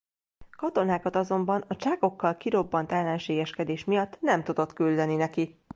[0.57, 5.61] Katonákat azonban a Csákokkal kirobbant ellenségeskedés miatt nem tudott küldeni neki.